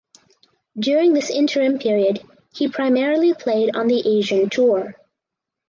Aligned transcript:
During 0.79 1.13
this 1.13 1.29
interim 1.29 1.77
period 1.77 2.23
he 2.55 2.67
primarily 2.67 3.35
played 3.35 3.75
on 3.75 3.85
the 3.85 4.01
Asian 4.17 4.49
Tour. 4.49 4.95